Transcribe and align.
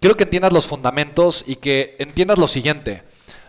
quiero 0.00 0.16
que 0.16 0.24
entiendas 0.24 0.52
los 0.52 0.66
fundamentos 0.66 1.44
y 1.46 1.56
que 1.56 1.96
entiendas 1.98 2.38
lo 2.38 2.48
siguiente. 2.48 3.02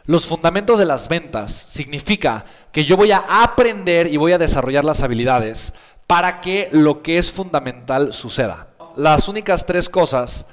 Los 0.05 0.25
fundamentos 0.25 0.79
de 0.79 0.85
las 0.85 1.09
ventas 1.09 1.51
significa 1.51 2.45
que 2.71 2.85
yo 2.85 2.95
voy 2.95 3.11
a 3.11 3.25
aprender 3.43 4.07
y 4.07 4.17
voy 4.17 4.31
a 4.31 4.37
desarrollar 4.37 4.85
las 4.85 5.01
habilidades 5.03 5.73
para 6.07 6.39
que 6.39 6.69
lo 6.71 7.03
que 7.03 7.17
es 7.17 7.31
fundamental 7.31 8.13
suceda. 8.13 8.69
Las 8.95 9.27
únicas 9.27 9.65
tres 9.65 9.89
cosas 9.89 10.45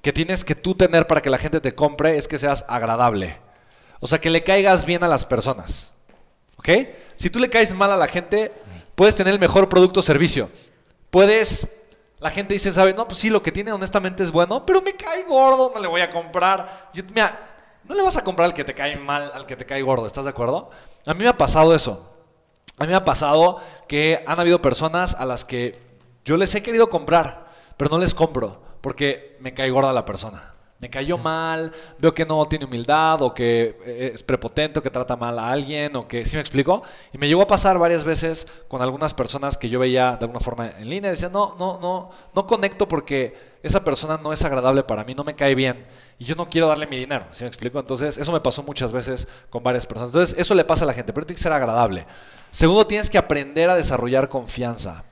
que 0.00 0.12
tienes 0.12 0.44
que 0.44 0.54
tú 0.54 0.74
tener 0.74 1.06
para 1.06 1.20
que 1.20 1.30
la 1.30 1.38
gente 1.38 1.60
te 1.60 1.74
compre 1.74 2.16
es 2.16 2.28
que 2.28 2.38
seas 2.38 2.64
agradable. 2.68 3.36
O 4.00 4.06
sea, 4.06 4.20
que 4.20 4.30
le 4.30 4.44
caigas 4.44 4.86
bien 4.86 5.02
a 5.02 5.08
las 5.08 5.26
personas. 5.26 5.92
¿Ok? 6.58 6.68
Si 7.16 7.30
tú 7.30 7.40
le 7.40 7.50
caes 7.50 7.74
mal 7.74 7.90
a 7.90 7.96
la 7.96 8.06
gente, 8.06 8.52
puedes 8.94 9.16
tener 9.16 9.34
el 9.34 9.40
mejor 9.40 9.68
producto 9.68 10.00
o 10.00 10.02
servicio. 10.04 10.50
Puedes 11.10 11.66
la 12.20 12.30
gente 12.30 12.54
dice, 12.54 12.72
¿sabe? 12.72 12.94
No, 12.94 13.06
pues 13.06 13.18
sí, 13.18 13.30
lo 13.30 13.42
que 13.42 13.52
tiene 13.52 13.72
honestamente 13.72 14.22
es 14.22 14.32
bueno, 14.32 14.62
pero 14.64 14.82
me 14.82 14.94
cae 14.94 15.24
gordo, 15.24 15.72
no 15.74 15.80
le 15.80 15.88
voy 15.88 16.00
a 16.00 16.10
comprar. 16.10 16.90
mira, 17.14 17.38
no 17.84 17.94
le 17.94 18.02
vas 18.02 18.16
a 18.16 18.24
comprar 18.24 18.46
al 18.46 18.54
que 18.54 18.64
te 18.64 18.74
cae 18.74 18.96
mal, 18.96 19.30
al 19.34 19.46
que 19.46 19.56
te 19.56 19.64
cae 19.64 19.82
gordo, 19.82 20.06
¿estás 20.06 20.24
de 20.24 20.30
acuerdo? 20.30 20.70
A 21.06 21.14
mí 21.14 21.22
me 21.22 21.28
ha 21.28 21.36
pasado 21.36 21.74
eso. 21.74 22.14
A 22.78 22.84
mí 22.84 22.90
me 22.90 22.96
ha 22.96 23.04
pasado 23.04 23.58
que 23.88 24.22
han 24.26 24.38
habido 24.38 24.62
personas 24.62 25.14
a 25.14 25.24
las 25.24 25.44
que 25.44 25.80
yo 26.24 26.36
les 26.36 26.54
he 26.54 26.62
querido 26.62 26.88
comprar, 26.90 27.48
pero 27.76 27.90
no 27.90 27.98
les 27.98 28.14
compro 28.14 28.62
porque 28.80 29.36
me 29.40 29.54
cae 29.54 29.70
gorda 29.70 29.92
la 29.92 30.04
persona 30.04 30.57
me 30.80 30.88
cayó 30.88 31.18
mal, 31.18 31.72
veo 31.98 32.14
que 32.14 32.24
no 32.24 32.44
tiene 32.46 32.64
humildad 32.64 33.20
o 33.22 33.34
que 33.34 33.76
eh, 33.84 34.12
es 34.14 34.22
prepotente 34.22 34.78
o 34.78 34.82
que 34.82 34.90
trata 34.90 35.16
mal 35.16 35.38
a 35.38 35.50
alguien 35.50 35.96
o 35.96 36.06
que, 36.06 36.24
¿sí 36.24 36.36
me 36.36 36.40
explico? 36.40 36.82
Y 37.12 37.18
me 37.18 37.26
llegó 37.26 37.42
a 37.42 37.46
pasar 37.48 37.78
varias 37.78 38.04
veces 38.04 38.46
con 38.68 38.80
algunas 38.80 39.12
personas 39.12 39.58
que 39.58 39.68
yo 39.68 39.80
veía 39.80 40.16
de 40.16 40.24
alguna 40.24 40.38
forma 40.38 40.70
en 40.78 40.88
línea 40.88 41.08
y 41.10 41.14
decía, 41.14 41.30
no, 41.30 41.56
no, 41.58 41.80
no, 41.80 42.10
no 42.32 42.46
conecto 42.46 42.86
porque 42.86 43.36
esa 43.62 43.82
persona 43.82 44.18
no 44.22 44.32
es 44.32 44.44
agradable 44.44 44.84
para 44.84 45.02
mí, 45.02 45.14
no 45.14 45.24
me 45.24 45.34
cae 45.34 45.56
bien 45.56 45.84
y 46.18 46.24
yo 46.24 46.36
no 46.36 46.46
quiero 46.46 46.68
darle 46.68 46.86
mi 46.86 46.96
dinero, 46.96 47.26
¿sí 47.32 47.42
me 47.42 47.48
explico? 47.48 47.80
Entonces, 47.80 48.16
eso 48.16 48.30
me 48.30 48.40
pasó 48.40 48.62
muchas 48.62 48.92
veces 48.92 49.26
con 49.50 49.64
varias 49.64 49.84
personas. 49.84 50.10
Entonces, 50.10 50.38
eso 50.38 50.54
le 50.54 50.64
pasa 50.64 50.84
a 50.84 50.86
la 50.86 50.94
gente, 50.94 51.12
pero 51.12 51.26
tiene 51.26 51.36
que 51.36 51.42
ser 51.42 51.52
agradable. 51.52 52.06
Segundo, 52.52 52.86
tienes 52.86 53.10
que 53.10 53.18
aprender 53.18 53.68
a 53.68 53.74
desarrollar 53.74 54.28
confianza. 54.28 55.04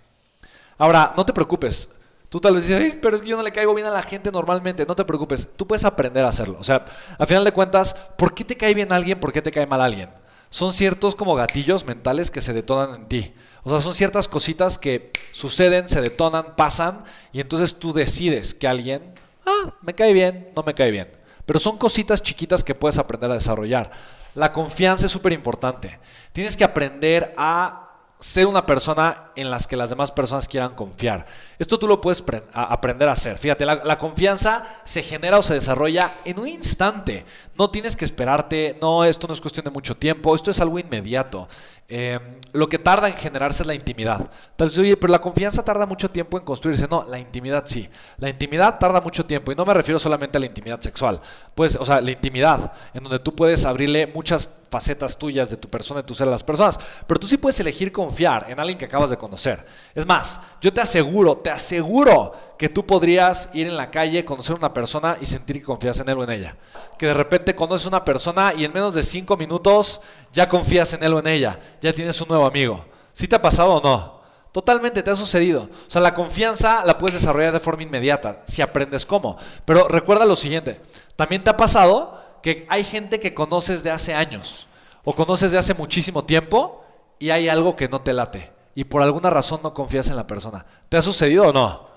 Ahora, 0.79 1.13
no 1.17 1.27
te 1.27 1.33
preocupes, 1.33 1.89
Tú 2.29 2.41
tal 2.41 2.55
vez 2.55 2.67
dices, 2.67 2.97
pero 3.01 3.17
es 3.17 3.23
que 3.23 3.29
yo 3.29 3.37
no 3.37 3.43
le 3.43 3.53
caigo 3.53 3.75
bien 3.75 3.87
a 3.87 3.91
la 3.91 4.03
gente 4.03 4.33
normalmente. 4.33 4.85
No 4.85 4.97
te 4.97 5.05
preocupes, 5.05 5.49
tú 5.57 5.67
puedes 5.67 5.85
aprender 5.85 6.25
a 6.25 6.29
hacerlo. 6.29 6.57
O 6.59 6.65
sea, 6.65 6.85
al 7.19 7.27
final 7.27 7.45
de 7.45 7.53
cuentas, 7.53 7.95
¿por 8.17 8.35
qué 8.35 8.45
te 8.45 8.57
cae 8.57 8.75
bien 8.75 8.93
alguien? 8.93 9.21
¿Por 9.21 9.33
qué 9.33 9.43
te 9.43 9.53
cae 9.53 9.67
mal 9.67 9.81
alguien? 9.81 10.11
Son 10.51 10.73
ciertos 10.73 11.15
como 11.15 11.35
gatillos 11.35 11.87
mentales 11.87 12.31
que 12.31 12.41
se 12.41 12.53
detonan 12.53 12.95
en 12.95 13.09
ti. 13.09 13.35
O 13.63 13.71
sea, 13.71 13.81
son 13.81 13.95
ciertas 13.95 14.29
cositas 14.29 14.79
que 14.79 15.13
suceden, 15.33 15.89
se 15.89 16.01
detonan, 16.01 16.57
pasan, 16.57 17.01
y 17.33 17.41
entonces 17.41 17.77
tú 17.77 17.93
decides 17.93 18.55
que 18.55 18.69
alguien, 18.69 19.15
ah, 19.45 19.75
me 19.83 19.95
cae 19.95 20.13
bien, 20.13 20.51
no 20.55 20.63
me 20.63 20.75
cae 20.75 20.91
bien. 20.91 21.11
Pero 21.45 21.59
son 21.59 21.79
cositas 21.79 22.23
chiquitas 22.23 22.65
que 22.65 22.75
puedes 22.75 22.99
aprender 22.99 23.31
a 23.31 23.35
desarrollar. 23.35 23.91
La 24.35 24.53
confianza 24.53 25.07
es 25.07 25.13
súper 25.13 25.33
importante. 25.33 25.99
Tienes 26.33 26.57
que 26.57 26.65
aprender 26.65 27.33
a 27.37 27.86
ser 28.19 28.47
una 28.47 28.65
persona 28.65 29.31
en 29.37 29.51
las 29.51 29.67
que 29.67 29.77
las 29.77 29.91
demás 29.91 30.11
personas 30.11 30.49
quieran 30.49 30.75
confiar. 30.75 31.27
Esto 31.59 31.79
tú 31.79 31.87
lo 31.87 32.01
puedes 32.01 32.25
aprender 32.53 33.09
a 33.09 33.13
hacer. 33.13 33.39
Fíjate, 33.39 33.67
la, 33.67 33.99
confianza 33.99 34.63
se 34.85 35.03
genera 35.03 35.39
o 35.39 35.43
se 35.43 35.55
desarrolla 35.55 36.15
en 36.25 36.39
un 36.39 36.49
instante. 36.49 37.27
No 37.59 37.69
tienes 37.69 37.95
que 37.95 38.07
esperarte, 38.07 38.79
no, 38.81 39.05
esto 39.05 39.27
no 39.27 39.35
es 39.35 39.41
cuestión 39.41 39.65
de 39.65 39.71
mucho 39.71 39.97
tiempo, 39.97 40.35
esto 40.35 40.51
es 40.51 40.61
algo 40.61 40.79
inmediato. 40.79 41.47
Em, 41.89 42.21
lo 42.53 42.69
que 42.69 42.79
tarda 42.79 43.09
en 43.09 43.17
generarse 43.17 43.63
es 43.63 43.67
la 43.67 43.75
intimidad. 43.75 44.31
Tal 44.57 44.71
vez, 44.71 44.79
oye, 44.79 44.97
pero 44.97 45.11
la 45.11 45.21
confianza 45.21 45.63
tarda 45.63 45.85
mucho 45.85 46.11
tiempo 46.11 46.39
en 46.39 46.45
construirse. 46.45 46.89
No, 46.89 47.05
la 47.09 47.19
intimidad 47.19 47.65
sí. 47.67 47.89
La 48.17 48.31
intimidad 48.31 48.79
tarda 48.79 49.01
mucho 49.03 49.27
tiempo 49.27 49.53
y 49.53 49.55
no 49.55 49.67
me 49.67 49.75
refiero 49.75 49.99
solamente 49.99 50.39
a 50.39 50.41
la 50.41 50.47
intimidad 50.47 50.81
sexual. 50.81 51.21
Pues, 51.55 51.77
o 51.77 51.85
sea, 51.85 52.01
la 52.01 52.11
intimidad 52.11 52.73
en 52.95 53.03
donde 53.03 53.19
tú 53.19 53.35
puedes 53.35 53.65
abrirle 53.67 54.07
muchas 54.07 54.49
facetas 54.71 55.17
tuyas 55.17 55.51
de 55.51 55.57
tu 55.57 55.69
persona, 55.69 56.03
de 56.03 56.07
tu 56.07 56.15
ser 56.15 56.29
a 56.29 56.31
las 56.31 56.43
personas. 56.43 56.79
Pero 57.07 57.21
tú 57.21 57.27
sí 57.27 57.37
puedes 57.37 57.59
elegir 57.61 57.93
confiar 57.93 58.47
en 58.49 58.59
alguien 58.59 58.79
que 58.79 58.85
acabas 58.85 59.11
de 59.11 59.17
conocer. 59.17 59.65
Es 59.95 60.07
más, 60.07 60.41
yo 60.61 60.73
te 60.73 60.81
aseguro, 60.81 61.37
te 61.39 61.51
aseguro 61.51 62.33
que 62.59 62.69
tú 62.69 62.87
podrías 62.87 63.51
ir 63.53 63.67
en 63.67 63.77
la 63.77 63.91
calle, 63.91 64.25
conocer 64.25 64.57
una 64.57 64.73
persona 64.73 65.17
y 65.21 65.27
sentir 65.27 65.57
que 65.57 65.65
confías 65.65 66.01
en 66.01 66.09
él 66.09 66.19
o 66.19 66.25
en 66.25 66.31
ella. 66.31 66.57
Que 66.99 67.07
de 67.07 67.15
repente 67.15 67.55
conoces 67.55 67.87
una 67.87 68.05
persona 68.05 68.53
y 68.55 68.65
en 68.65 68.73
menos 68.73 68.95
de 68.95 69.03
cinco 69.03 69.37
minutos 69.37 70.01
ya 70.33 70.49
confías 70.49 70.93
en 70.93 71.03
él 71.03 71.15
o 71.15 71.19
en 71.19 71.27
ella. 71.27 71.61
Ya 71.81 71.93
tienes 71.93 72.21
un 72.21 72.29
nuevo 72.29 72.47
amigo. 72.47 72.85
¿Sí 73.13 73.29
te 73.29 73.37
ha 73.37 73.43
pasado 73.43 73.75
o 73.75 73.81
no? 73.81 74.17
Totalmente, 74.57 75.03
te 75.03 75.11
ha 75.11 75.17
sucedido. 75.17 75.69
O 75.87 75.91
sea, 75.91 76.01
la 76.01 76.15
confianza 76.15 76.83
la 76.87 76.97
puedes 76.97 77.21
desarrollar 77.21 77.53
de 77.53 77.61
forma 77.61 77.83
inmediata, 77.83 78.43
si 78.47 78.63
aprendes 78.63 79.05
cómo. 79.05 79.37
Pero 79.67 79.87
recuerda 79.87 80.25
lo 80.25 80.35
siguiente, 80.35 80.81
también 81.15 81.45
te 81.45 81.51
ha 81.51 81.59
pasado 81.59 82.16
que 82.47 82.65
hay 82.69 82.85
gente 82.85 83.19
que 83.19 83.35
conoces 83.35 83.83
de 83.83 83.91
hace 83.91 84.15
años 84.15 84.69
o 85.03 85.13
conoces 85.17 85.51
de 85.51 85.59
hace 85.59 85.75
muchísimo 85.75 86.25
tiempo 86.25 86.85
y 87.19 87.31
hay 87.31 87.49
algo 87.49 87.75
que 87.75 87.89
no 87.89 88.01
te 88.01 88.13
late 88.13 88.53
y 88.73 88.85
por 88.85 89.03
alguna 89.03 89.31
razón 89.31 89.59
no 89.65 89.75
confías 89.75 90.11
en 90.11 90.17
la 90.17 90.29
persona. 90.29 90.65
¿Te 90.89 90.97
ha 90.97 91.03
sucedido 91.03 91.49
o 91.49 91.53
no? 91.53 91.89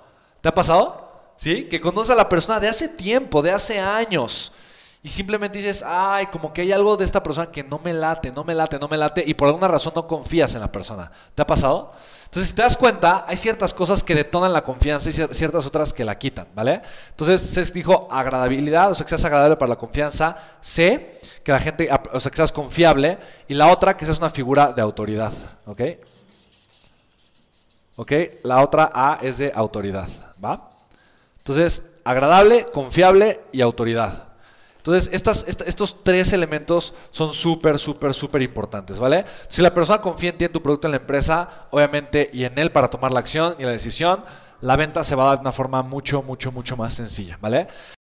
¿Te 0.41 0.49
ha 0.49 0.55
pasado? 0.55 1.33
¿Sí? 1.37 1.65
Que 1.65 1.79
conoces 1.79 2.09
a 2.09 2.15
la 2.15 2.27
persona 2.27 2.59
de 2.59 2.67
hace 2.67 2.87
tiempo, 2.89 3.43
de 3.43 3.51
hace 3.51 3.79
años. 3.79 4.51
Y 5.01 5.07
simplemente 5.07 5.57
dices, 5.57 5.81
ay, 5.85 6.25
como 6.25 6.51
que 6.51 6.61
hay 6.61 6.73
algo 6.73 6.97
de 6.97 7.05
esta 7.05 7.23
persona 7.23 7.49
que 7.49 7.63
no 7.63 7.79
me 7.79 7.93
late, 7.93 8.31
no 8.31 8.43
me 8.43 8.53
late, 8.53 8.77
no 8.77 8.89
me 8.89 8.97
late. 8.97 9.23
Y 9.25 9.33
por 9.33 9.47
alguna 9.47 9.69
razón 9.69 9.93
no 9.95 10.05
confías 10.05 10.53
en 10.55 10.61
la 10.61 10.69
persona. 10.69 11.09
¿Te 11.33 11.41
ha 11.41 11.47
pasado? 11.47 11.93
Entonces, 12.25 12.49
si 12.49 12.55
te 12.55 12.63
das 12.63 12.75
cuenta, 12.75 13.23
hay 13.25 13.37
ciertas 13.37 13.73
cosas 13.73 14.03
que 14.03 14.13
detonan 14.13 14.51
la 14.51 14.61
confianza 14.61 15.09
y 15.09 15.13
ciertas 15.13 15.65
otras 15.65 15.93
que 15.93 16.03
la 16.03 16.17
quitan, 16.17 16.49
¿vale? 16.53 16.81
Entonces, 17.11 17.39
se 17.39 17.63
dijo 17.71 18.09
agradabilidad, 18.11 18.91
o 18.91 18.95
sea, 18.95 19.05
que 19.05 19.09
seas 19.09 19.23
agradable 19.23 19.55
para 19.55 19.69
la 19.69 19.77
confianza. 19.77 20.35
C, 20.59 21.21
que 21.45 21.51
la 21.53 21.59
gente, 21.59 21.89
o 22.11 22.19
sea, 22.19 22.29
que 22.29 22.35
seas 22.35 22.51
confiable. 22.51 23.17
Y 23.47 23.53
la 23.53 23.67
otra, 23.67 23.95
que 23.95 24.03
seas 24.03 24.17
una 24.17 24.29
figura 24.29 24.73
de 24.73 24.81
autoridad, 24.81 25.31
¿ok? 25.65 25.81
¿Ok? 27.95 28.11
La 28.43 28.61
otra 28.61 28.89
A 28.93 29.19
es 29.21 29.37
de 29.37 29.51
autoridad. 29.55 30.09
¿va? 30.43 30.69
Entonces, 31.37 31.83
agradable, 32.03 32.65
confiable 32.65 33.41
y 33.51 33.61
autoridad. 33.61 34.28
Entonces, 34.79 35.09
estas, 35.13 35.45
estos 35.45 36.03
tres 36.03 36.31
elementos 36.31 36.93
son 37.11 37.33
súper, 37.33 37.77
súper, 37.77 38.13
súper 38.13 38.41
importantes, 38.41 38.97
¿vale? 38.97 39.25
Si 39.49 39.61
la 39.61 39.73
persona 39.73 40.01
confía 40.01 40.29
en 40.29 40.37
ti, 40.37 40.45
en 40.45 40.53
tu 40.53 40.63
producto, 40.63 40.87
en 40.87 40.91
la 40.91 40.97
empresa, 40.97 41.67
obviamente, 41.69 42.29
y 42.31 42.45
en 42.45 42.57
él 42.57 42.71
para 42.71 42.89
tomar 42.89 43.11
la 43.11 43.19
acción 43.19 43.55
y 43.59 43.63
la 43.63 43.71
decisión, 43.71 44.23
la 44.61 44.77
venta 44.77 45.03
se 45.03 45.15
va 45.15 45.23
a 45.23 45.27
dar 45.27 45.37
de 45.37 45.41
una 45.41 45.51
forma 45.51 45.83
mucho, 45.83 46.23
mucho, 46.23 46.51
mucho 46.53 46.77
más 46.77 46.93
sencilla, 46.93 47.37
¿vale? 47.41 47.67